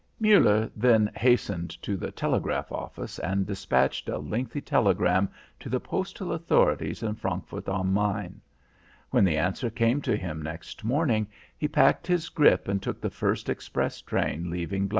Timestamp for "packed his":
11.67-12.29